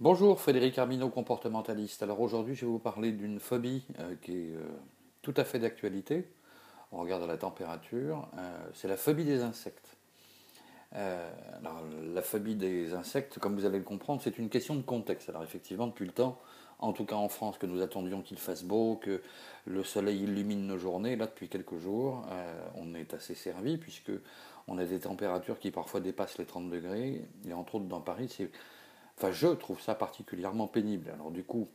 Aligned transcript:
Bonjour, 0.00 0.40
Frédéric 0.40 0.78
Armino, 0.78 1.08
comportementaliste. 1.08 2.04
Alors 2.04 2.20
aujourd'hui, 2.20 2.54
je 2.54 2.60
vais 2.60 2.70
vous 2.70 2.78
parler 2.78 3.10
d'une 3.10 3.40
phobie 3.40 3.82
euh, 3.98 4.14
qui 4.22 4.30
est 4.30 4.54
euh, 4.54 4.62
tout 5.22 5.34
à 5.36 5.42
fait 5.42 5.58
d'actualité. 5.58 6.24
On 6.92 7.00
regarde 7.00 7.26
la 7.26 7.36
température. 7.36 8.28
Euh, 8.38 8.58
c'est 8.74 8.86
la 8.86 8.96
phobie 8.96 9.24
des 9.24 9.42
insectes. 9.42 9.96
alors, 10.92 11.82
la 12.14 12.22
phobie 12.22 12.54
des 12.54 12.94
insectes, 12.94 13.40
comme 13.40 13.56
vous 13.56 13.66
allez 13.66 13.78
le 13.78 13.84
comprendre, 13.84 14.22
c'est 14.22 14.38
une 14.38 14.50
question 14.50 14.76
de 14.76 14.82
contexte. 14.82 15.30
Alors 15.30 15.42
effectivement, 15.42 15.88
depuis 15.88 16.06
le 16.06 16.12
temps, 16.12 16.38
en 16.78 16.92
tout 16.92 17.04
cas 17.04 17.16
en 17.16 17.28
France, 17.28 17.58
que 17.58 17.66
nous 17.66 17.82
attendions 17.82 18.22
qu'il 18.22 18.38
fasse 18.38 18.62
beau, 18.62 19.00
que 19.02 19.20
le 19.64 19.82
soleil 19.82 20.22
illumine 20.22 20.64
nos 20.64 20.78
journées, 20.78 21.16
là 21.16 21.26
depuis 21.26 21.48
quelques 21.48 21.78
jours, 21.78 22.24
on 22.76 22.94
est 22.94 23.14
assez 23.14 23.34
servi 23.34 23.78
puisque 23.78 24.12
on 24.68 24.78
a 24.78 24.84
des 24.84 25.00
températures 25.00 25.58
qui 25.58 25.72
parfois 25.72 25.98
dépassent 25.98 26.38
les 26.38 26.46
30 26.46 26.70
degrés. 26.70 27.20
Et 27.48 27.52
entre 27.52 27.74
autres 27.74 27.86
dans 27.86 28.00
Paris, 28.00 28.28
c'est 28.28 28.48
Enfin, 29.18 29.32
je 29.32 29.48
trouve 29.48 29.80
ça 29.80 29.96
particulièrement 29.96 30.68
pénible. 30.68 31.10
Alors 31.12 31.32
du 31.32 31.42
coup, 31.42 31.66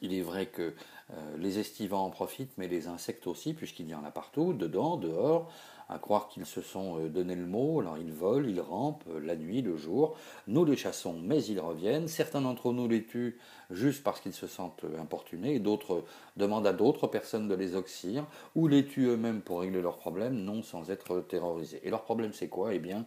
il 0.00 0.14
est 0.14 0.22
vrai 0.22 0.46
que 0.46 0.72
euh, 1.12 1.36
les 1.36 1.58
estivants 1.58 2.06
en 2.06 2.08
profitent, 2.08 2.56
mais 2.56 2.68
les 2.68 2.88
insectes 2.88 3.26
aussi, 3.26 3.52
puisqu'il 3.52 3.86
y 3.86 3.94
en 3.94 4.02
a 4.02 4.10
partout, 4.10 4.54
dedans, 4.54 4.96
dehors, 4.96 5.52
à 5.90 5.98
croire 5.98 6.28
qu'ils 6.28 6.46
se 6.46 6.62
sont 6.62 6.98
euh, 6.98 7.08
donné 7.10 7.34
le 7.34 7.44
mot. 7.44 7.80
Alors 7.80 7.98
ils 7.98 8.14
volent, 8.14 8.48
ils 8.48 8.62
rampent 8.62 9.04
euh, 9.10 9.20
la 9.20 9.36
nuit, 9.36 9.60
le 9.60 9.76
jour. 9.76 10.16
Nous 10.46 10.64
les 10.64 10.74
chassons, 10.74 11.20
mais 11.22 11.44
ils 11.44 11.60
reviennent. 11.60 12.08
Certains 12.08 12.40
d'entre 12.40 12.72
nous 12.72 12.88
les 12.88 13.04
tuent 13.04 13.38
juste 13.70 14.02
parce 14.02 14.20
qu'ils 14.20 14.32
se 14.32 14.46
sentent 14.46 14.86
importunés, 14.98 15.58
d'autres 15.58 16.02
demandent 16.38 16.66
à 16.66 16.72
d'autres 16.72 17.08
personnes 17.08 17.46
de 17.46 17.54
les 17.54 17.76
oxyre, 17.76 18.24
ou 18.54 18.68
les 18.68 18.86
tuent 18.86 19.08
eux-mêmes 19.08 19.42
pour 19.42 19.60
régler 19.60 19.82
leurs 19.82 19.98
problèmes, 19.98 20.36
non 20.36 20.62
sans 20.62 20.90
être 20.90 21.20
terrorisés. 21.20 21.82
Et 21.84 21.90
leur 21.90 22.04
problème 22.04 22.32
c'est 22.32 22.48
quoi? 22.48 22.72
Eh 22.72 22.78
bien, 22.78 23.04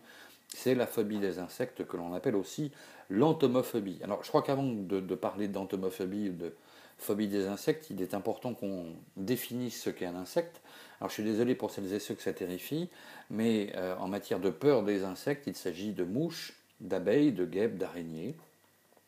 c'est 0.54 0.76
la 0.76 0.88
phobie 0.88 1.20
des 1.20 1.40
insectes 1.40 1.86
que 1.86 1.98
l'on 1.98 2.14
appelle 2.14 2.36
aussi 2.36 2.72
l'entomophobie. 3.10 4.00
Alors 4.04 4.24
je 4.24 4.30
crois 4.30 4.42
qu'avant 4.42 4.64
de, 4.64 5.00
parler 5.16 5.48
d'entomophobie 5.48 6.30
ou 6.30 6.34
de 6.34 6.54
phobie 6.98 7.28
des 7.28 7.48
insectes, 7.48 7.90
il 7.90 8.02
est 8.02 8.14
important 8.14 8.54
qu'on 8.54 8.94
définisse 9.16 9.82
ce 9.82 9.90
qu'est 9.90 10.06
un 10.06 10.16
insecte. 10.16 10.62
Alors 11.00 11.10
je 11.10 11.16
suis 11.16 11.24
désolé 11.24 11.56
pour 11.56 11.72
celles 11.72 11.94
et 11.94 12.00
ceux 12.00 12.16
que 12.16 12.24
ça 12.24 12.34
terrifie, 12.34 12.90
mais 13.30 13.72
euh, 13.76 13.96
en 13.98 14.08
matière 14.08 14.40
de 14.40 14.50
peur 14.50 14.84
des 14.84 15.04
insectes, 15.04 15.46
il 15.48 15.56
s'agit 15.56 15.92
de 15.92 16.04
mouches, 16.04 16.54
d'abeilles, 16.82 17.32
de 17.32 17.46
guêpes, 17.46 17.78
d'araignées 17.78 18.36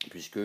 puisque 0.10 0.40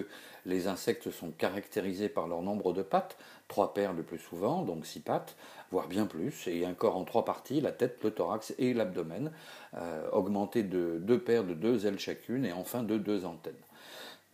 les 0.46 0.66
insectes 0.66 1.10
sont 1.10 1.30
caractérisés 1.30 2.08
par 2.08 2.26
leur 2.26 2.42
nombre 2.42 2.72
de 2.72 2.82
pattes, 2.82 3.16
trois 3.48 3.72
paires 3.72 3.92
le 3.92 4.02
plus 4.02 4.18
souvent, 4.18 4.62
donc 4.62 4.84
six 4.86 5.00
pattes, 5.00 5.36
voire 5.70 5.86
bien 5.86 6.06
plus, 6.06 6.46
et 6.48 6.64
un 6.64 6.74
corps 6.74 6.96
en 6.96 7.04
trois 7.04 7.24
parties, 7.24 7.60
la 7.60 7.72
tête, 7.72 7.98
le 8.02 8.10
thorax 8.10 8.54
et 8.58 8.74
l'abdomen, 8.74 9.30
euh, 9.74 10.08
augmenté 10.12 10.62
de 10.62 10.98
deux 11.00 11.18
paires 11.18 11.44
de 11.44 11.54
deux 11.54 11.86
ailes 11.86 11.98
chacune, 11.98 12.44
et 12.44 12.52
enfin 12.52 12.82
de 12.82 12.98
deux 12.98 13.24
antennes. 13.24 13.54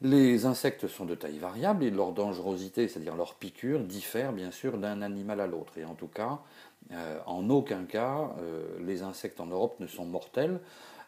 Les 0.02 0.46
insectes 0.46 0.86
sont 0.86 1.04
de 1.04 1.14
taille 1.14 1.38
variable 1.38 1.84
et 1.84 1.90
leur 1.90 2.12
dangerosité, 2.12 2.88
c'est-à-dire 2.88 3.16
leur 3.16 3.34
piqûre, 3.34 3.80
diffère 3.80 4.32
bien 4.32 4.50
sûr 4.50 4.78
d'un 4.78 5.02
animal 5.02 5.40
à 5.40 5.46
l'autre. 5.46 5.76
Et 5.76 5.84
en 5.84 5.94
tout 5.94 6.06
cas, 6.06 6.38
euh, 6.92 7.18
en 7.26 7.50
aucun 7.50 7.84
cas, 7.84 8.30
euh, 8.40 8.64
les 8.80 9.02
insectes 9.02 9.40
en 9.40 9.46
Europe 9.46 9.78
ne 9.78 9.86
sont 9.86 10.06
mortels. 10.06 10.58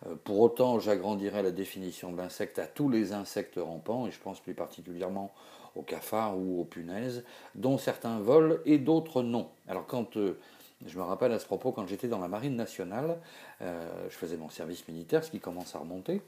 Euh, 0.06 0.14
pour 0.25 0.41
autant, 0.41 0.78
j'agrandirai 0.78 1.42
la 1.42 1.50
définition 1.50 2.12
de 2.12 2.17
l'insecte 2.17 2.58
à 2.58 2.67
tous 2.67 2.89
les 2.89 3.12
insectes 3.12 3.58
rampants, 3.62 4.06
et 4.06 4.11
je 4.11 4.19
pense 4.19 4.41
plus 4.41 4.55
particulièrement 4.55 5.33
aux 5.75 5.83
cafards 5.83 6.36
ou 6.39 6.61
aux 6.61 6.64
punaises, 6.64 7.25
dont 7.55 7.78
certains 7.78 8.19
volent 8.19 8.56
et 8.67 8.78
d'autres 8.78 9.23
non. 9.23 9.48
Alors 9.69 9.86
quand 9.86 10.17
euh, 10.17 10.39
je 10.84 10.98
me 10.98 11.03
rappelle 11.03 11.33
à 11.33 11.39
ce 11.39 11.47
propos, 11.47 11.73
quand 11.73 11.86
j'étais 11.86 12.08
dans 12.08 12.19
la 12.19 12.28
marine 12.28 12.56
nationale, 12.56 13.19
euh, 13.62 13.89
je 14.08 14.14
faisais 14.14 14.36
mon 14.36 14.50
service 14.50 14.86
militaire, 14.89 15.25
ce 15.25 15.30
qui 15.30 15.41
commence 15.41 15.75
à 15.75 15.78
remonter. 15.78 16.20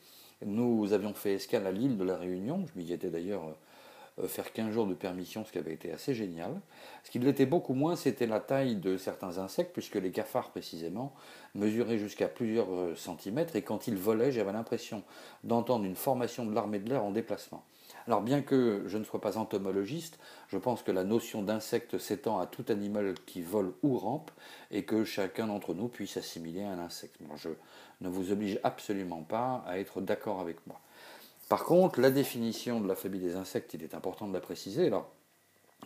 Nous 0.45 0.92
avions 0.92 1.14
fait 1.14 1.34
escale 1.34 1.67
à 1.67 1.72
l'île 1.72 1.97
de 1.97 2.05
la 2.05 2.17
Réunion, 2.17 2.64
je 2.67 2.80
m'y 2.80 2.91
étais 2.92 3.08
d'ailleurs 3.08 3.42
faire 4.29 4.53
15 4.53 4.73
jours 4.73 4.87
de 4.87 4.95
permission, 4.95 5.45
ce 5.45 5.53
qui 5.53 5.59
avait 5.59 5.73
été 5.73 5.93
assez 5.93 6.15
génial. 6.15 6.61
Ce 7.03 7.11
qui 7.11 7.19
l'était 7.19 7.47
beaucoup 7.47 7.75
moins, 7.75 7.97
c'était 7.97 8.27
la 8.27 8.41
taille 8.41 8.77
de 8.77 8.97
certains 8.97 9.39
insectes, 9.39 9.73
puisque 9.73 9.97
les 9.97 10.11
cafards 10.11 10.51
précisément 10.51 11.14
mesuraient 11.55 11.98
jusqu'à 11.98 12.29
plusieurs 12.29 12.73
euh, 12.73 12.95
centimètres, 12.95 13.57
et 13.57 13.63
quand 13.63 13.89
ils 13.89 13.97
volaient, 13.97 14.33
j'avais 14.33 14.53
l'impression 14.53 15.03
d'entendre 15.42 15.85
une 15.85 15.97
formation 15.97 16.47
de 16.47 16.55
l'armée 16.55 16.79
de 16.79 16.89
l'air 16.89 17.05
en 17.05 17.11
déplacement. 17.11 17.64
Alors 18.07 18.20
bien 18.20 18.42
que 18.42 18.85
je 18.86 18.98
ne 18.98 19.05
sois 19.05 19.20
pas 19.20 19.39
entomologiste, 19.39 20.19
je 20.48 20.58
pense 20.58 20.83
que 20.83 20.92
la 20.92 21.05
notion 21.05 21.42
d'insecte 21.42 21.97
s'étend 21.97 22.39
à 22.39 22.47
tout 22.47 22.64
animal 22.69 23.14
qui 23.24 23.41
vole 23.41 23.73
ou 23.83 23.97
rampe 23.97 24.30
et 24.70 24.85
que 24.85 25.05
chacun 25.05 25.47
d'entre 25.47 25.73
nous 25.73 25.89
puisse 25.89 26.19
assimiler 26.19 26.63
un 26.63 26.79
insecte. 26.79 27.17
je 27.36 27.48
ne 28.03 28.08
vous 28.08 28.30
oblige 28.30 28.61
absolument 28.63 29.23
pas 29.23 29.64
à 29.67 29.79
être 29.79 30.03
d'accord 30.03 30.41
avec 30.41 30.67
moi. 30.67 30.80
Par 31.48 31.64
contre, 31.64 32.00
la 32.00 32.10
définition 32.10 32.80
de 32.80 32.88
la 32.88 32.94
phobie 32.94 33.18
des 33.18 33.36
insectes, 33.36 33.74
il 33.74 33.82
est 33.82 33.94
important 33.94 34.27
de 34.27 34.32
la 34.32 34.40
préciser. 34.40 34.86
Alors, 34.86 35.10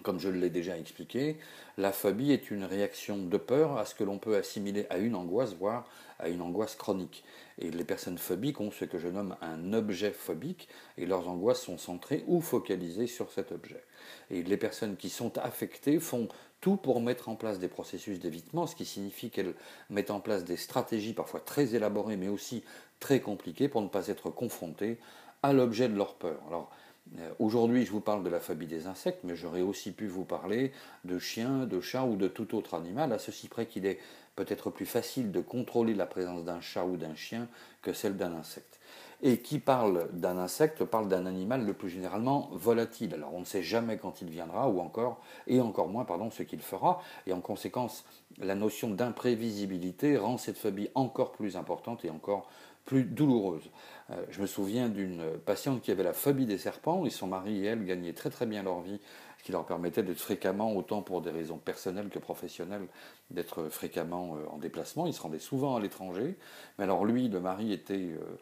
comme 0.02 0.20
je 0.20 0.28
l'ai 0.28 0.50
déjà 0.50 0.78
expliqué, 0.78 1.36
la 1.76 1.92
phobie 1.92 2.32
est 2.32 2.50
une 2.50 2.64
réaction 2.64 3.18
de 3.18 3.36
peur 3.36 3.76
à 3.76 3.84
ce 3.84 3.94
que 3.94 4.04
l'on 4.04 4.18
peut 4.18 4.36
assimiler 4.36 4.86
à 4.90 4.98
une 4.98 5.16
angoisse, 5.16 5.54
voire 5.54 5.88
à 6.20 6.28
une 6.28 6.42
angoisse 6.42 6.76
chronique. 6.76 7.24
Et 7.58 7.70
les 7.70 7.84
personnes 7.84 8.18
phobiques 8.18 8.60
ont 8.60 8.70
ce 8.70 8.84
que 8.84 8.98
je 8.98 9.08
nomme 9.08 9.36
un 9.40 9.72
objet 9.72 10.12
phobique, 10.12 10.68
et 10.96 11.06
leurs 11.06 11.28
angoisses 11.28 11.62
sont 11.62 11.78
centrées 11.78 12.24
ou 12.28 12.40
focalisées 12.40 13.08
sur 13.08 13.32
cet 13.32 13.50
objet. 13.50 13.82
Et 14.30 14.44
les 14.44 14.56
personnes 14.56 14.96
qui 14.96 15.10
sont 15.10 15.36
affectées 15.38 15.98
font 15.98 16.28
tout 16.60 16.76
pour 16.76 17.00
mettre 17.00 17.28
en 17.28 17.36
place 17.36 17.58
des 17.58 17.68
processus 17.68 18.20
d'évitement, 18.20 18.66
ce 18.66 18.76
qui 18.76 18.84
signifie 18.84 19.30
qu'elles 19.30 19.54
mettent 19.90 20.10
en 20.10 20.20
place 20.20 20.44
des 20.44 20.56
stratégies 20.56 21.12
parfois 21.12 21.40
très 21.40 21.74
élaborées, 21.74 22.16
mais 22.16 22.28
aussi 22.28 22.64
très 23.00 23.20
compliquées 23.20 23.68
pour 23.68 23.82
ne 23.82 23.88
pas 23.88 24.08
être 24.08 24.30
confrontées 24.30 24.98
à 25.42 25.52
l'objet 25.52 25.88
de 25.88 25.96
leur 25.96 26.14
peur. 26.14 26.40
Alors, 26.48 26.70
euh, 27.18 27.30
aujourd'hui, 27.38 27.84
je 27.86 27.90
vous 27.90 28.00
parle 28.00 28.22
de 28.22 28.28
la 28.28 28.40
phobie 28.40 28.66
des 28.66 28.86
insectes, 28.86 29.20
mais 29.24 29.36
j'aurais 29.36 29.62
aussi 29.62 29.92
pu 29.92 30.06
vous 30.06 30.24
parler 30.24 30.72
de 31.04 31.18
chiens, 31.18 31.66
de 31.66 31.80
chats 31.80 32.04
ou 32.04 32.16
de 32.16 32.28
tout 32.28 32.54
autre 32.54 32.74
animal, 32.74 33.12
à 33.12 33.18
ceci 33.18 33.48
près 33.48 33.66
qu'il 33.66 33.86
est 33.86 33.98
peut-être 34.36 34.70
plus 34.70 34.86
facile 34.86 35.32
de 35.32 35.40
contrôler 35.40 35.94
la 35.94 36.06
présence 36.06 36.44
d'un 36.44 36.60
chat 36.60 36.84
ou 36.84 36.96
d'un 36.96 37.14
chien 37.14 37.48
que 37.82 37.92
celle 37.92 38.16
d'un 38.16 38.34
insecte. 38.34 38.78
Et 39.20 39.38
qui 39.38 39.58
parle 39.58 40.08
d'un 40.12 40.38
insecte 40.38 40.84
parle 40.84 41.08
d'un 41.08 41.26
animal 41.26 41.66
le 41.66 41.74
plus 41.74 41.88
généralement 41.88 42.50
volatile. 42.52 43.14
Alors 43.14 43.34
on 43.34 43.40
ne 43.40 43.44
sait 43.44 43.62
jamais 43.62 43.96
quand 43.96 44.22
il 44.22 44.30
viendra, 44.30 44.68
ou 44.68 44.80
encore, 44.80 45.20
et 45.46 45.60
encore 45.60 45.88
moins, 45.88 46.04
pardon, 46.04 46.30
ce 46.30 46.44
qu'il 46.44 46.60
fera. 46.60 47.02
Et 47.26 47.32
en 47.32 47.40
conséquence, 47.40 48.04
la 48.38 48.54
notion 48.54 48.90
d'imprévisibilité 48.90 50.16
rend 50.16 50.38
cette 50.38 50.58
phobie 50.58 50.88
encore 50.94 51.32
plus 51.32 51.56
importante 51.56 52.04
et 52.04 52.10
encore 52.10 52.48
plus 52.88 53.04
douloureuse. 53.04 53.68
Euh, 54.10 54.24
je 54.30 54.40
me 54.40 54.46
souviens 54.46 54.88
d'une 54.88 55.22
patiente 55.44 55.82
qui 55.82 55.90
avait 55.90 56.02
la 56.02 56.14
phobie 56.14 56.46
des 56.46 56.56
serpents 56.56 57.04
et 57.04 57.10
son 57.10 57.26
mari 57.26 57.62
et 57.62 57.66
elle 57.66 57.84
gagnaient 57.84 58.14
très 58.14 58.30
très 58.30 58.46
bien 58.46 58.62
leur 58.62 58.80
vie, 58.80 58.98
ce 59.36 59.44
qui 59.44 59.52
leur 59.52 59.66
permettait 59.66 60.02
d'être 60.02 60.20
fréquemment, 60.20 60.74
autant 60.74 61.02
pour 61.02 61.20
des 61.20 61.30
raisons 61.30 61.58
personnelles 61.58 62.08
que 62.08 62.18
professionnelles, 62.18 62.86
d'être 63.30 63.68
fréquemment 63.68 64.36
euh, 64.36 64.48
en 64.50 64.56
déplacement. 64.56 65.06
Il 65.06 65.12
se 65.12 65.20
rendait 65.20 65.38
souvent 65.38 65.76
à 65.76 65.80
l'étranger, 65.80 66.36
mais 66.78 66.84
alors 66.84 67.04
lui, 67.04 67.28
le 67.28 67.40
mari, 67.40 67.72
était 67.74 67.94
euh, 67.94 68.38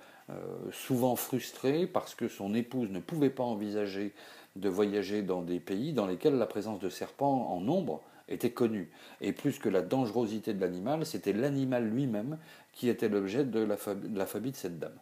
souvent 0.73 1.15
frustré 1.15 1.87
parce 1.87 2.15
que 2.15 2.27
son 2.27 2.55
épouse 2.55 2.91
ne 2.91 2.99
pouvait 3.01 3.31
pas 3.31 3.45
envisager 3.45 4.13
de 4.57 4.69
voyager 4.69 5.23
dans 5.23 5.43
des 5.43 5.61
pays 5.61 5.93
dans 5.93 6.07
lesquels 6.07 6.37
la 6.37 6.47
présence 6.47 6.81
de 6.81 6.89
serpents 6.89 7.53
en 7.53 7.61
nombre 7.61 8.03
était 8.29 8.51
connue. 8.51 8.91
Et 9.21 9.33
plus 9.33 9.59
que 9.59 9.69
la 9.69 9.83
dangerosité 9.83 10.53
de 10.55 10.61
l'animal, 10.61 11.07
c'était 11.07 11.33
l'animal 11.33 11.89
lui-même 11.89 12.39
qui 12.73 12.89
était 12.89 13.09
l'objet 13.09 13.45
de 13.45 13.61
la 13.61 14.27
phobie 14.27 14.51
de 14.51 14.57
cette 14.57 14.79
dame. 14.79 14.99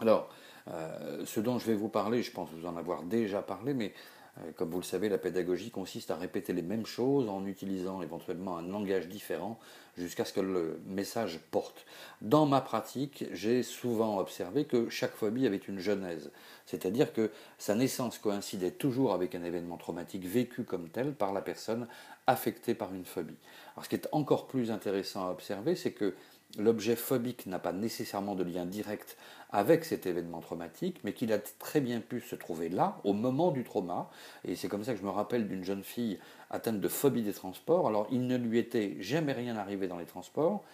Alors, 0.00 0.28
euh, 0.68 1.24
ce 1.24 1.40
dont 1.40 1.58
je 1.58 1.66
vais 1.66 1.74
vous 1.74 1.88
parler, 1.88 2.22
je 2.22 2.30
pense 2.30 2.50
vous 2.52 2.66
en 2.66 2.76
avoir 2.76 3.02
déjà 3.02 3.42
parlé, 3.42 3.74
mais 3.74 3.92
euh, 3.92 4.17
comme 4.56 4.70
vous 4.70 4.78
le 4.78 4.84
savez, 4.84 5.08
la 5.08 5.18
pédagogie 5.18 5.70
consiste 5.70 6.10
à 6.10 6.16
répéter 6.16 6.52
les 6.52 6.62
mêmes 6.62 6.86
choses 6.86 7.28
en 7.28 7.46
utilisant 7.46 8.02
éventuellement 8.02 8.56
un 8.58 8.62
langage 8.62 9.08
différent 9.08 9.58
jusqu'à 9.96 10.24
ce 10.24 10.32
que 10.32 10.40
le 10.40 10.80
message 10.86 11.40
porte. 11.50 11.84
Dans 12.22 12.46
ma 12.46 12.60
pratique, 12.60 13.24
j'ai 13.32 13.62
souvent 13.62 14.18
observé 14.18 14.64
que 14.64 14.88
chaque 14.88 15.14
phobie 15.14 15.46
avait 15.46 15.56
une 15.56 15.80
genèse, 15.80 16.30
c'est-à-dire 16.66 17.12
que 17.12 17.30
sa 17.58 17.74
naissance 17.74 18.18
coïncidait 18.18 18.70
toujours 18.70 19.12
avec 19.12 19.34
un 19.34 19.42
événement 19.42 19.76
traumatique 19.76 20.24
vécu 20.24 20.64
comme 20.64 20.88
tel 20.88 21.14
par 21.14 21.32
la 21.32 21.42
personne 21.42 21.88
affectée 22.26 22.74
par 22.74 22.94
une 22.94 23.04
phobie. 23.04 23.36
Alors 23.74 23.84
ce 23.84 23.88
qui 23.88 23.96
est 23.96 24.08
encore 24.12 24.46
plus 24.46 24.70
intéressant 24.70 25.26
à 25.26 25.30
observer, 25.30 25.74
c'est 25.74 25.92
que 25.92 26.14
l'objet 26.56 26.96
phobique 26.96 27.46
n'a 27.46 27.58
pas 27.58 27.72
nécessairement 27.72 28.34
de 28.34 28.42
lien 28.42 28.64
direct 28.64 29.16
avec 29.50 29.84
cet 29.84 30.06
événement 30.06 30.40
traumatique, 30.40 31.00
mais 31.04 31.12
qu'il 31.12 31.32
a 31.32 31.38
très 31.38 31.80
bien 31.80 32.00
pu 32.00 32.20
se 32.20 32.34
trouver 32.34 32.68
là, 32.68 32.98
au 33.04 33.12
moment 33.12 33.50
du 33.50 33.64
trauma. 33.64 34.10
Et 34.44 34.56
c'est 34.56 34.68
comme 34.68 34.84
ça 34.84 34.92
que 34.92 35.00
je 35.00 35.04
me 35.04 35.10
rappelle 35.10 35.48
d'une 35.48 35.64
jeune 35.64 35.84
fille 35.84 36.18
atteinte 36.50 36.80
de 36.80 36.88
phobie 36.88 37.22
des 37.22 37.32
transports. 37.32 37.86
Alors, 37.86 38.06
il 38.10 38.26
ne 38.26 38.36
lui 38.36 38.58
était 38.58 38.96
jamais 39.00 39.32
rien 39.32 39.56
arrivé 39.56 39.88
dans 39.88 39.98
les 39.98 40.06
transports, 40.06 40.64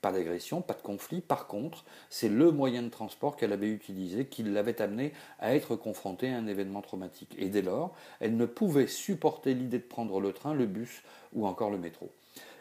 pas 0.00 0.12
d'agression, 0.12 0.62
pas 0.62 0.74
de 0.74 0.82
conflit. 0.82 1.20
Par 1.20 1.46
contre, 1.46 1.84
c'est 2.08 2.28
le 2.28 2.50
moyen 2.52 2.82
de 2.82 2.88
transport 2.88 3.36
qu'elle 3.36 3.52
avait 3.52 3.68
utilisé 3.68 4.26
qui 4.26 4.42
l'avait 4.42 4.80
amené 4.80 5.12
à 5.38 5.54
être 5.54 5.76
confrontée 5.76 6.32
à 6.32 6.38
un 6.38 6.46
événement 6.46 6.82
traumatique. 6.82 7.34
Et 7.38 7.48
dès 7.48 7.62
lors, 7.62 7.94
elle 8.20 8.36
ne 8.36 8.46
pouvait 8.46 8.86
supporter 8.86 9.54
l'idée 9.54 9.78
de 9.78 9.84
prendre 9.84 10.20
le 10.20 10.32
train, 10.32 10.54
le 10.54 10.66
bus 10.66 11.02
ou 11.32 11.46
encore 11.46 11.70
le 11.70 11.78
métro. 11.78 12.10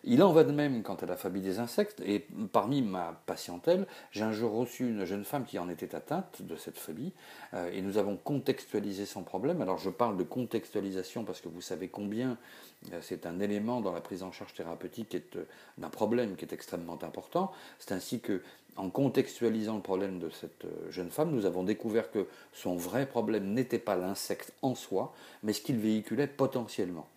Il 0.04 0.24
en 0.24 0.32
va 0.32 0.44
de 0.44 0.52
même 0.52 0.82
quant 0.82 0.96
à 0.96 1.06
la 1.06 1.18
phobie 1.18 1.42
des 1.42 1.60
insectes, 1.60 2.02
et 2.06 2.26
parmi 2.52 2.82
ma 2.82 3.22
patientèle, 3.26 3.86
j'ai 4.12 4.24
un 4.24 4.32
jour 4.32 4.54
reçu 4.54 4.88
une 4.88 5.06
jeune 5.06 5.26
femme 5.26 5.46
qui 5.46 5.60
en 5.60 5.70
était 5.70 5.94
atteinte 5.94 6.42
de 6.42 6.56
cette 6.56 6.78
phobie, 6.78 7.12
euh, 7.54 7.70
et 7.74 7.82
nous 7.82 7.98
avons 7.98 8.16
contextualisé 8.16 9.06
son 9.06 9.24
problème. 9.24 9.62
Alors 9.62 9.78
je 9.78 9.90
parle 9.90 10.16
de 10.18 10.24
contextualisation 10.24 11.26
parce 11.26 11.42
que 11.42 11.50
vous 11.50 11.62
savez 11.62 11.90
combien 11.90 12.38
euh, 12.94 13.00
c'est 13.02 13.26
un 13.26 13.40
élément 13.40 13.82
dans 13.82 13.92
la 13.92 14.02
prise 14.02 14.24
en 14.24 14.32
charge 14.32 14.54
thérapeutique 14.54 15.18
euh, 15.36 15.44
d'un 15.78 15.90
problème 15.90 16.36
qui 16.36 16.46
est 16.46 16.54
extrêmement 16.54 17.00
important. 17.04 17.52
C'est 17.80 17.92
ainsi 17.92 18.22
que, 18.22 18.42
en 18.78 18.90
contextualisant 18.90 19.76
le 19.76 19.82
problème 19.82 20.20
de 20.20 20.30
cette 20.30 20.66
jeune 20.90 21.10
femme, 21.10 21.32
nous 21.32 21.46
avons 21.46 21.64
découvert 21.64 22.10
que 22.10 22.28
son 22.54 22.78
vrai 22.78 23.06
problème 23.06 23.54
n'était 23.54 23.80
pas 23.80 23.98
l'insecte 23.98 24.54
en 24.62 24.76
soi, 24.76 25.14
mais 25.44 25.52
ce 25.52 25.62
qu'il 25.62 25.78
véhiculait 25.78 26.28
potentiellement. 26.28 27.08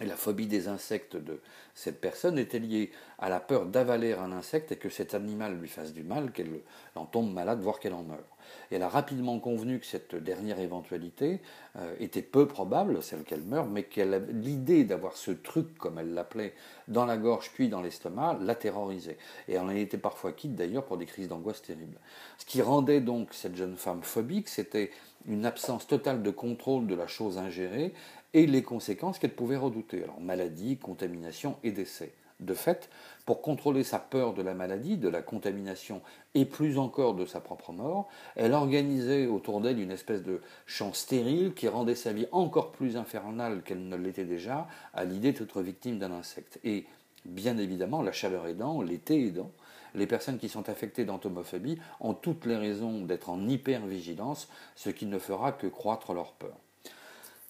Et 0.00 0.06
la 0.06 0.16
phobie 0.16 0.46
des 0.46 0.68
insectes 0.68 1.16
de 1.16 1.40
cette 1.74 2.00
personne 2.00 2.38
était 2.38 2.60
liée 2.60 2.92
à 3.18 3.28
la 3.28 3.40
peur 3.40 3.66
d'avaler 3.66 4.12
un 4.12 4.32
insecte 4.32 4.72
et 4.72 4.76
que 4.76 4.88
cet 4.88 5.14
animal 5.14 5.58
lui 5.58 5.68
fasse 5.68 5.92
du 5.92 6.04
mal, 6.04 6.30
qu'elle 6.32 6.60
en 6.94 7.04
tombe 7.04 7.32
malade, 7.32 7.60
voire 7.60 7.80
qu'elle 7.80 7.94
en 7.94 8.04
meure. 8.04 8.36
Elle 8.70 8.82
a 8.82 8.88
rapidement 8.88 9.38
convenu 9.40 9.80
que 9.80 9.86
cette 9.86 10.14
dernière 10.14 10.60
éventualité 10.60 11.40
euh, 11.76 11.94
était 11.98 12.22
peu 12.22 12.46
probable, 12.46 13.02
celle 13.02 13.24
qu'elle 13.24 13.42
meure, 13.42 13.66
mais 13.66 13.84
qu'elle 13.84 14.26
l'idée 14.30 14.84
d'avoir 14.84 15.16
ce 15.16 15.30
truc, 15.30 15.76
comme 15.78 15.98
elle 15.98 16.14
l'appelait, 16.14 16.54
dans 16.86 17.06
la 17.06 17.16
gorge 17.16 17.50
puis 17.52 17.68
dans 17.68 17.80
l'estomac, 17.80 18.38
la 18.40 18.54
terrorisait. 18.54 19.18
Et 19.48 19.54
elle 19.54 19.62
en 19.62 19.70
était 19.70 19.98
parfois 19.98 20.32
quitte 20.32 20.54
d'ailleurs 20.54 20.84
pour 20.84 20.96
des 20.96 21.06
crises 21.06 21.28
d'angoisse 21.28 21.62
terribles. 21.62 21.98
Ce 22.38 22.44
qui 22.44 22.62
rendait 22.62 23.00
donc 23.00 23.32
cette 23.32 23.56
jeune 23.56 23.76
femme 23.76 24.02
phobique, 24.02 24.48
c'était 24.48 24.90
une 25.26 25.46
absence 25.46 25.86
totale 25.86 26.22
de 26.22 26.30
contrôle 26.30 26.86
de 26.86 26.94
la 26.94 27.06
chose 27.06 27.38
ingérée 27.38 27.94
et 28.34 28.46
les 28.46 28.62
conséquences 28.62 29.18
qu'elle 29.18 29.34
pouvait 29.34 29.56
redouter. 29.56 30.04
Maladie, 30.20 30.76
contamination 30.76 31.56
et 31.64 31.72
décès. 31.72 32.12
De 32.40 32.54
fait, 32.54 32.90
pour 33.26 33.42
contrôler 33.42 33.84
sa 33.84 33.98
peur 33.98 34.34
de 34.34 34.42
la 34.42 34.54
maladie, 34.54 34.96
de 34.96 35.08
la 35.08 35.22
contamination 35.22 36.02
et 36.34 36.44
plus 36.44 36.78
encore 36.78 37.14
de 37.14 37.24
sa 37.26 37.40
propre 37.40 37.72
mort, 37.72 38.08
elle 38.34 38.52
organisait 38.52 39.26
autour 39.26 39.60
d'elle 39.60 39.80
une 39.80 39.92
espèce 39.92 40.22
de 40.22 40.40
champ 40.66 40.92
stérile 40.92 41.54
qui 41.54 41.68
rendait 41.68 41.94
sa 41.94 42.12
vie 42.12 42.26
encore 42.32 42.72
plus 42.72 42.96
infernale 42.96 43.62
qu'elle 43.62 43.88
ne 43.88 43.96
l'était 43.96 44.24
déjà 44.24 44.66
à 44.94 45.04
l'idée 45.04 45.32
d'être 45.32 45.62
victime 45.62 45.98
d'un 45.98 46.10
insecte. 46.10 46.58
Et 46.64 46.86
bien 47.24 47.56
évidemment, 47.56 48.02
la 48.02 48.12
chaleur 48.12 48.46
aidant, 48.46 48.82
l'été 48.82 49.26
aidant, 49.26 49.52
les 49.94 50.08
personnes 50.08 50.38
qui 50.38 50.48
sont 50.48 50.68
affectées 50.68 51.04
d'entomophobie 51.04 51.78
ont 52.00 52.14
toutes 52.14 52.46
les 52.46 52.56
raisons 52.56 53.02
d'être 53.02 53.30
en 53.30 53.46
hypervigilance, 53.46 54.48
ce 54.74 54.90
qui 54.90 55.06
ne 55.06 55.20
fera 55.20 55.52
que 55.52 55.68
croître 55.68 56.12
leur 56.12 56.32
peur. 56.32 56.56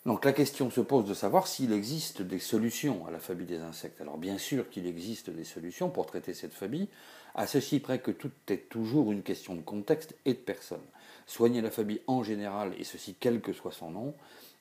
Donc 0.06 0.26
la 0.26 0.34
question 0.34 0.70
se 0.70 0.82
pose 0.82 1.06
de 1.06 1.14
savoir 1.14 1.46
s'il 1.46 1.72
existe 1.72 2.20
des 2.20 2.38
solutions 2.38 3.06
à 3.06 3.10
la 3.10 3.18
phobie 3.18 3.46
des 3.46 3.60
insectes. 3.60 4.02
Alors 4.02 4.18
bien 4.18 4.36
sûr 4.36 4.68
qu'il 4.68 4.86
existe 4.86 5.30
des 5.30 5.44
solutions 5.44 5.88
pour 5.88 6.04
traiter 6.04 6.34
cette 6.34 6.52
phobie, 6.52 6.90
à 7.34 7.46
ceci 7.46 7.80
près 7.80 8.00
que 8.00 8.10
tout 8.10 8.30
est 8.48 8.68
toujours 8.68 9.12
une 9.12 9.22
question 9.22 9.54
de 9.54 9.62
contexte 9.62 10.14
et 10.26 10.34
de 10.34 10.38
personne. 10.38 10.84
Soigner 11.26 11.62
la 11.62 11.70
phobie 11.70 12.00
en 12.06 12.22
général, 12.22 12.74
et 12.78 12.84
ceci 12.84 13.16
quel 13.18 13.40
que 13.40 13.54
soit 13.54 13.72
son 13.72 13.90
nom, 13.90 14.14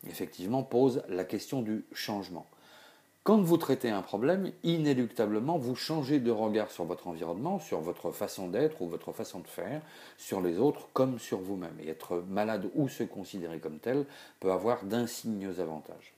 effectivement 0.07 0.63
pose 0.63 1.03
la 1.09 1.25
question 1.25 1.61
du 1.61 1.83
changement. 1.91 2.47
Quand 3.23 3.41
vous 3.41 3.55
traitez 3.55 3.89
un 3.89 4.01
problème, 4.01 4.51
inéluctablement, 4.63 5.57
vous 5.57 5.75
changez 5.75 6.19
de 6.19 6.29
regard 6.29 6.69
sur 6.71 6.83
votre 6.83 7.07
environnement, 7.07 7.57
sur 7.57 7.79
votre 7.79 8.11
façon 8.11 8.49
d'être 8.49 8.81
ou 8.81 8.89
votre 8.89 9.13
façon 9.13 9.39
de 9.39 9.47
faire, 9.47 9.81
sur 10.17 10.41
les 10.41 10.59
autres 10.59 10.89
comme 10.91 11.19
sur 11.19 11.39
vous-même. 11.39 11.75
Et 11.81 11.87
être 11.87 12.21
malade 12.27 12.69
ou 12.75 12.89
se 12.89 13.03
considérer 13.03 13.59
comme 13.59 13.79
tel 13.79 14.05
peut 14.41 14.51
avoir 14.51 14.83
d'insignes 14.83 15.53
avantages. 15.57 16.13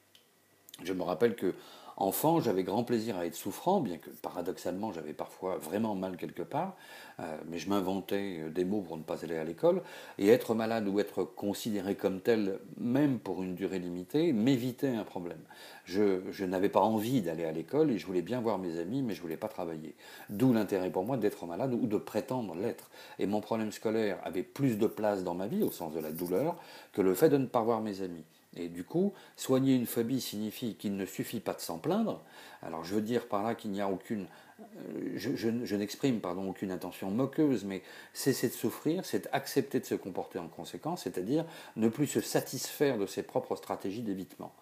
Je 0.83 0.93
me 0.93 1.03
rappelle 1.03 1.35
que 1.35 1.53
Enfant, 1.97 2.41
j'avais 2.41 2.63
grand 2.63 2.83
plaisir 2.83 3.17
à 3.17 3.25
être 3.25 3.35
souffrant, 3.35 3.79
bien 3.79 3.97
que 3.97 4.09
paradoxalement 4.09 4.91
j'avais 4.91 5.13
parfois 5.13 5.57
vraiment 5.57 5.95
mal 5.95 6.17
quelque 6.17 6.41
part, 6.41 6.75
euh, 7.21 7.37
mais 7.47 7.57
je 7.57 7.69
m'inventais 7.69 8.39
euh, 8.41 8.49
des 8.49 8.65
mots 8.65 8.81
pour 8.81 8.97
ne 8.97 9.03
pas 9.03 9.23
aller 9.23 9.37
à 9.37 9.45
l'école. 9.45 9.81
Et 10.17 10.27
être 10.27 10.55
malade 10.55 10.89
ou 10.89 10.99
être 10.99 11.23
considéré 11.23 11.95
comme 11.95 12.19
tel, 12.19 12.59
même 12.77 13.17
pour 13.19 13.41
une 13.43 13.55
durée 13.55 13.79
limitée, 13.79 14.33
m'évitait 14.33 14.93
un 14.93 15.05
problème. 15.05 15.39
Je, 15.85 16.19
je 16.31 16.43
n'avais 16.43 16.67
pas 16.67 16.81
envie 16.81 17.21
d'aller 17.21 17.45
à 17.45 17.53
l'école 17.53 17.91
et 17.91 17.97
je 17.97 18.05
voulais 18.05 18.21
bien 18.21 18.41
voir 18.41 18.57
mes 18.57 18.77
amis, 18.77 19.01
mais 19.01 19.13
je 19.13 19.21
voulais 19.21 19.37
pas 19.37 19.47
travailler. 19.47 19.95
D'où 20.29 20.51
l'intérêt 20.51 20.89
pour 20.89 21.05
moi 21.05 21.15
d'être 21.15 21.45
malade 21.45 21.73
ou 21.73 21.87
de 21.87 21.97
prétendre 21.97 22.55
l'être. 22.55 22.89
Et 23.19 23.25
mon 23.25 23.39
problème 23.39 23.71
scolaire 23.71 24.19
avait 24.25 24.43
plus 24.43 24.77
de 24.77 24.87
place 24.87 25.23
dans 25.23 25.33
ma 25.33 25.47
vie, 25.47 25.63
au 25.63 25.71
sens 25.71 25.93
de 25.93 26.01
la 26.01 26.11
douleur, 26.11 26.57
que 26.91 27.01
le 27.01 27.13
fait 27.13 27.29
de 27.29 27.37
ne 27.37 27.45
pas 27.45 27.61
voir 27.61 27.79
mes 27.79 28.01
amis. 28.01 28.25
Et 28.55 28.69
du 28.69 28.83
coup, 28.83 29.13
soigner 29.35 29.75
une 29.75 29.85
phobie 29.85 30.21
signifie 30.21 30.75
qu'il 30.75 30.95
ne 30.95 31.05
suffit 31.05 31.39
pas 31.39 31.53
de 31.53 31.59
s'en 31.59 31.77
plaindre. 31.77 32.21
Alors 32.61 32.83
je 32.83 32.95
veux 32.95 33.01
dire 33.01 33.27
par 33.27 33.43
là 33.43 33.55
qu'il 33.55 33.71
n'y 33.71 33.81
a 33.81 33.89
aucune... 33.89 34.27
Euh, 34.59 35.13
je, 35.15 35.75
n'exprime 35.75 36.21
pardon 36.21 36.49
aucune 36.49 36.71
intention 36.71 37.11
moqueuse, 37.11 37.65
mais 37.65 37.81
cesser 38.13 38.47
de 38.47 38.53
souffrir, 38.53 39.05
c'est 39.05 39.27
accepter 39.33 39.79
de 39.79 39.85
se 39.85 39.95
comporter 39.95 40.39
en 40.39 40.47
conséquence, 40.47 41.03
c'est-à-dire 41.03 41.45
ne 41.75 41.89
plus 41.89 42.07
se 42.07 42.21
satisfaire 42.21 42.97
de 42.97 43.05
ses 43.05 43.23
propres 43.23 43.55
stratégies 43.55 44.01
d'évitement. 44.01 44.53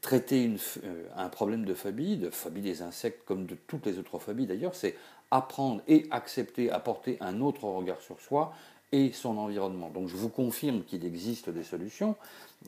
Traiter 0.00 0.54
euh, 0.84 1.08
un 1.16 1.28
problème 1.28 1.64
de 1.64 1.74
phobie, 1.74 2.16
de 2.16 2.30
phobie 2.30 2.60
des 2.60 2.82
insectes 2.82 3.24
comme 3.24 3.46
de 3.46 3.56
toutes 3.56 3.86
les 3.86 3.98
autres 3.98 4.18
phobies 4.18 4.46
d'ailleurs, 4.46 4.74
c'est 4.74 4.96
apprendre 5.32 5.82
et 5.88 6.06
accepter, 6.12 6.70
apporter 6.70 7.16
un 7.20 7.40
autre 7.40 7.64
regard 7.64 8.00
sur 8.00 8.20
soi 8.20 8.52
et 8.92 9.12
son 9.12 9.38
environnement. 9.38 9.90
Donc 9.90 10.08
je 10.08 10.16
vous 10.16 10.28
confirme 10.28 10.82
qu'il 10.84 11.04
existe 11.04 11.50
des 11.50 11.64
solutions. 11.64 12.16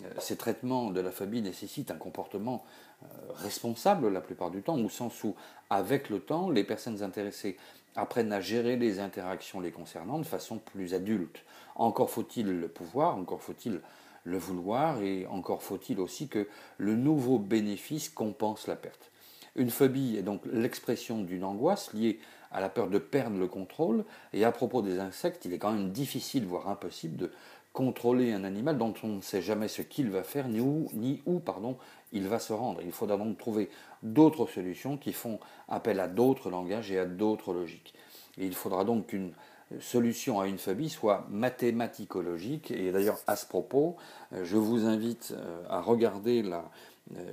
Euh, 0.03 0.09
ces 0.19 0.37
traitements 0.37 0.91
de 0.91 1.00
la 1.00 1.11
phobie 1.11 1.43
nécessitent 1.43 1.91
un 1.91 1.97
comportement 1.97 2.65
euh, 3.03 3.06
responsable 3.37 4.09
la 4.09 4.20
plupart 4.20 4.50
du 4.50 4.62
temps, 4.62 4.79
au 4.79 4.88
sens 4.88 5.23
où, 5.25 5.35
avec 5.70 6.11
le 6.11 6.20
temps, 6.20 6.50
les 6.50 6.65
personnes 6.65 7.03
intéressées 7.03 7.56
apprennent 7.94 8.32
à 8.32 8.41
gérer 8.41 8.76
les 8.76 9.00
interactions 9.00 9.61
les 9.61 9.70
concernant 9.70 10.19
de 10.19 10.25
façon 10.25 10.59
plus 10.59 10.94
adulte. 10.94 11.44
Encore 11.75 12.11
faut-il 12.11 12.47
le 12.47 12.69
pouvoir, 12.69 13.17
encore 13.17 13.43
faut-il 13.43 13.81
le 14.25 14.38
vouloir, 14.38 15.00
et 15.00 15.26
encore 15.26 15.62
faut-il 15.62 16.00
aussi 16.00 16.29
que 16.29 16.49
le 16.76 16.97
nouveau 16.97 17.38
bénéfice 17.38 18.09
compense 18.09 18.67
la 18.67 18.76
perte. 18.76 19.11
Une 19.56 19.70
phobie 19.70 20.17
est 20.17 20.23
donc 20.23 20.43
l'expression 20.53 21.23
d'une 21.23 21.44
angoisse 21.44 21.93
liée 21.93 22.20
la 22.52 22.68
peur 22.68 22.88
de 22.88 22.98
perdre 22.98 23.38
le 23.38 23.46
contrôle. 23.46 24.04
Et 24.32 24.44
à 24.44 24.52
propos 24.52 24.82
des 24.82 24.98
insectes, 24.98 25.44
il 25.44 25.52
est 25.52 25.58
quand 25.58 25.72
même 25.72 25.90
difficile, 25.90 26.46
voire 26.46 26.68
impossible, 26.68 27.16
de 27.16 27.30
contrôler 27.72 28.32
un 28.32 28.44
animal 28.44 28.78
dont 28.78 28.94
on 29.02 29.08
ne 29.08 29.20
sait 29.20 29.42
jamais 29.42 29.68
ce 29.68 29.82
qu'il 29.82 30.10
va 30.10 30.22
faire, 30.22 30.48
ni 30.48 30.60
où, 30.60 30.88
ni 30.94 31.22
où 31.26 31.38
pardon, 31.38 31.76
il 32.12 32.26
va 32.26 32.38
se 32.38 32.52
rendre. 32.52 32.80
Il 32.82 32.92
faudra 32.92 33.16
donc 33.16 33.38
trouver 33.38 33.68
d'autres 34.02 34.46
solutions 34.46 34.96
qui 34.96 35.12
font 35.12 35.38
appel 35.68 36.00
à 36.00 36.08
d'autres 36.08 36.50
langages 36.50 36.90
et 36.90 36.98
à 36.98 37.04
d'autres 37.04 37.52
logiques. 37.52 37.94
Et 38.38 38.46
il 38.46 38.54
faudra 38.54 38.84
donc 38.84 39.08
qu'une 39.08 39.32
solution 39.80 40.40
à 40.40 40.48
une 40.48 40.58
phobie 40.58 40.88
soit 40.88 41.26
mathématicologique. 41.30 42.70
Et 42.70 42.90
d'ailleurs, 42.90 43.18
à 43.26 43.36
ce 43.36 43.46
propos, 43.46 43.96
je 44.32 44.56
vous 44.56 44.86
invite 44.86 45.34
euh, 45.36 45.62
à 45.68 45.80
regarder 45.80 46.43
la, 46.43 46.58
euh, 46.58 46.62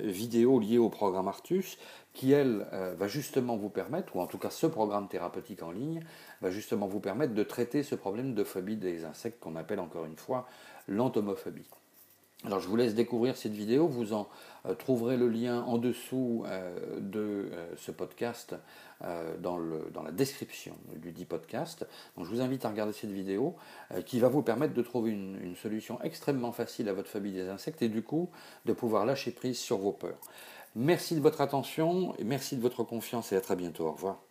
vidéo 0.02 0.58
liée 0.58 0.78
au 0.78 0.88
programme 0.88 1.28
Artus, 1.28 1.78
qui, 2.12 2.32
elle, 2.32 2.66
euh, 2.72 2.94
va 2.96 3.08
justement 3.08 3.56
vous 3.56 3.68
permettre, 3.68 4.16
ou 4.16 4.20
en 4.20 4.26
tout 4.26 4.38
cas 4.38 4.50
ce 4.50 4.66
programme 4.66 5.08
thérapeutique 5.08 5.62
en 5.62 5.70
ligne, 5.70 6.02
va 6.40 6.50
justement 6.50 6.86
vous 6.86 7.00
permettre 7.00 7.34
de 7.34 7.42
traiter 7.42 7.82
ce 7.82 7.94
problème 7.94 8.34
de 8.34 8.44
phobie 8.44 8.76
des 8.76 9.04
insectes 9.04 9.40
qu'on 9.40 9.56
appelle 9.56 9.80
encore 9.80 10.06
une 10.06 10.16
fois 10.16 10.48
l'entomophobie. 10.88 11.68
Alors 12.44 12.60
je 12.60 12.68
vous 12.68 12.76
laisse 12.76 12.94
découvrir 12.94 13.36
cette 13.36 13.54
vidéo, 13.54 13.88
vous 13.88 14.12
en 14.12 14.28
euh, 14.66 14.74
trouverez 14.74 15.16
le 15.16 15.28
lien 15.28 15.62
en 15.62 15.78
dessous 15.78 16.44
euh, 16.46 17.00
de 17.00 17.48
euh, 17.52 17.74
ce 17.76 17.90
podcast 17.90 18.54
dans, 19.40 19.58
le, 19.58 19.90
dans, 19.92 20.02
la 20.02 20.10
description 20.10 20.74
du 20.96 21.12
dit 21.12 21.26
podcast. 21.26 21.86
Donc 22.16 22.24
je 22.24 22.30
vous 22.30 22.40
invite 22.40 22.64
à 22.64 22.70
regarder 22.70 22.94
cette 22.94 23.10
vidéo 23.10 23.54
qui 24.06 24.18
va 24.20 24.28
vous 24.28 24.40
permettre 24.40 24.72
de 24.72 24.80
trouver 24.80 25.10
une, 25.10 25.38
une, 25.42 25.54
solution 25.54 26.00
extrêmement 26.02 26.50
facile 26.50 26.88
à 26.88 26.94
votre 26.94 27.10
phobie 27.10 27.32
des 27.32 27.46
insectes 27.50 27.82
et 27.82 27.90
du 27.90 28.02
coup 28.02 28.30
de 28.64 28.72
pouvoir 28.72 29.04
lâcher 29.04 29.32
prise 29.32 29.58
sur 29.58 29.76
vos 29.76 29.92
peurs. 29.92 30.18
Merci 30.76 31.14
de 31.14 31.20
votre 31.20 31.42
attention, 31.42 32.14
merci 32.24 32.56
de 32.56 32.62
votre 32.62 32.84
confiance 32.84 33.32
et 33.32 33.36
à 33.36 33.42
très 33.42 33.56
bientôt. 33.56 33.86
Au 33.86 33.92
revoir. 33.92 34.25